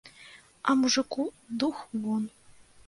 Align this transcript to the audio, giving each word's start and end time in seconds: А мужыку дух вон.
А 0.69 0.75
мужыку 0.79 1.23
дух 1.63 1.77
вон. 2.01 2.23